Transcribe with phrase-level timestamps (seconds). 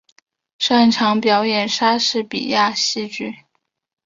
[0.57, 3.43] 擅长表演莎士比亚戏剧。